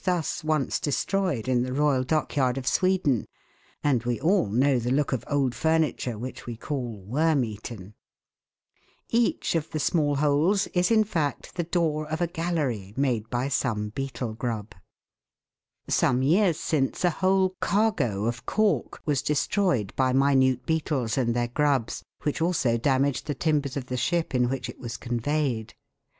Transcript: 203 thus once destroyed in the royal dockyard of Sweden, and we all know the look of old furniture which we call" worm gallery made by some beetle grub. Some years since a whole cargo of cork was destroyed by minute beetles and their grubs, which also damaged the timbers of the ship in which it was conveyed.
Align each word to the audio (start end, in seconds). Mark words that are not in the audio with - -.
203 0.03 0.17
thus 0.19 0.43
once 0.43 0.79
destroyed 0.79 1.47
in 1.47 1.61
the 1.61 1.71
royal 1.71 2.03
dockyard 2.03 2.57
of 2.57 2.65
Sweden, 2.65 3.27
and 3.83 4.03
we 4.03 4.19
all 4.19 4.47
know 4.47 4.79
the 4.79 4.89
look 4.89 5.13
of 5.13 5.23
old 5.27 5.53
furniture 5.53 6.17
which 6.17 6.47
we 6.47 6.57
call" 6.57 6.97
worm 7.05 7.43
gallery 7.43 7.93
made 12.97 13.29
by 13.29 13.47
some 13.47 13.89
beetle 13.89 14.33
grub. 14.33 14.73
Some 15.87 16.23
years 16.23 16.59
since 16.59 17.05
a 17.05 17.09
whole 17.11 17.51
cargo 17.59 18.25
of 18.25 18.47
cork 18.47 19.01
was 19.05 19.21
destroyed 19.21 19.93
by 19.95 20.13
minute 20.13 20.65
beetles 20.65 21.15
and 21.15 21.35
their 21.35 21.49
grubs, 21.49 22.01
which 22.23 22.41
also 22.41 22.75
damaged 22.79 23.27
the 23.27 23.35
timbers 23.35 23.77
of 23.77 23.85
the 23.85 23.97
ship 23.97 24.33
in 24.33 24.49
which 24.49 24.67
it 24.67 24.79
was 24.79 24.97
conveyed. 24.97 25.75